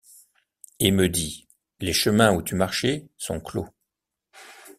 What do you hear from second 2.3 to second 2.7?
où tu